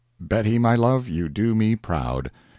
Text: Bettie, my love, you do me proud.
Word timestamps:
Bettie, 0.19 0.57
my 0.57 0.73
love, 0.73 1.07
you 1.07 1.29
do 1.29 1.53
me 1.53 1.75
proud. 1.75 2.31